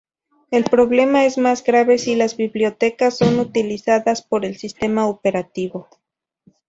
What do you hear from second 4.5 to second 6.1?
sistema operativo.